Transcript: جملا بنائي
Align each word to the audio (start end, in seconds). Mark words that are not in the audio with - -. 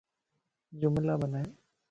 جملا 0.73 1.15
بنائي 1.15 1.55